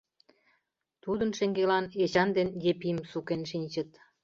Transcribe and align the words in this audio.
Тудын 1.03 1.29
шеҥгелан 1.37 1.85
Эчан 2.03 2.29
ден 2.37 2.47
Епим 2.71 2.97
сукен 3.11 3.41
шинчыт. 3.49 3.89